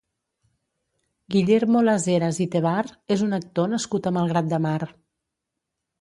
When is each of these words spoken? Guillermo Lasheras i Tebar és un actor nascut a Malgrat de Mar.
Guillermo 1.35 1.83
Lasheras 1.89 2.41
i 2.47 2.49
Tebar 2.55 2.81
és 3.17 3.27
un 3.29 3.39
actor 3.41 3.73
nascut 3.75 4.11
a 4.13 4.17
Malgrat 4.19 4.51
de 4.55 4.65
Mar. 4.69 4.79